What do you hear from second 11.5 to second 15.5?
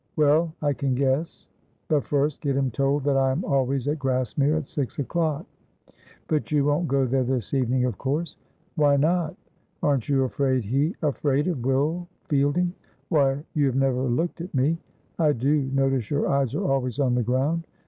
Will Fielding? Why, you have never looked at me. I